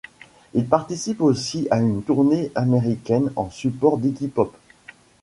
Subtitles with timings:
[0.55, 4.51] Il participe aussi à une tournée américaine en support d'Iggy Pop.